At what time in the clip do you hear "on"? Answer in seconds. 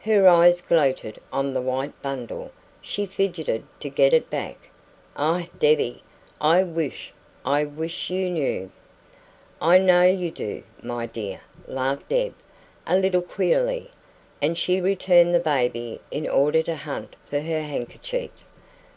1.32-1.54